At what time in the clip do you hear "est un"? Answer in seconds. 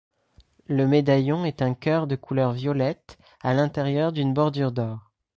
1.45-1.75